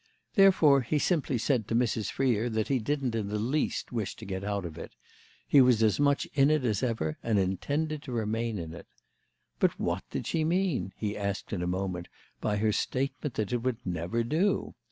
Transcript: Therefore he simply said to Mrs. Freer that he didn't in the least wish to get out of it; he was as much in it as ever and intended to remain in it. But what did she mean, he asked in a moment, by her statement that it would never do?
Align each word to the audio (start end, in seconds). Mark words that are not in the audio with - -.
Therefore 0.33 0.81
he 0.81 0.97
simply 0.97 1.37
said 1.37 1.67
to 1.67 1.75
Mrs. 1.75 2.09
Freer 2.11 2.49
that 2.49 2.69
he 2.69 2.79
didn't 2.79 3.13
in 3.13 3.27
the 3.27 3.37
least 3.37 3.91
wish 3.91 4.15
to 4.15 4.25
get 4.25 4.43
out 4.43 4.65
of 4.65 4.75
it; 4.75 4.95
he 5.47 5.61
was 5.61 5.83
as 5.83 5.99
much 5.99 6.27
in 6.33 6.49
it 6.49 6.65
as 6.65 6.81
ever 6.81 7.19
and 7.21 7.37
intended 7.37 8.01
to 8.01 8.11
remain 8.11 8.57
in 8.57 8.73
it. 8.73 8.87
But 9.59 9.79
what 9.79 10.03
did 10.09 10.25
she 10.25 10.43
mean, 10.43 10.91
he 10.97 11.15
asked 11.15 11.53
in 11.53 11.61
a 11.61 11.67
moment, 11.67 12.07
by 12.39 12.57
her 12.57 12.71
statement 12.71 13.35
that 13.35 13.53
it 13.53 13.61
would 13.61 13.77
never 13.85 14.23
do? 14.23 14.73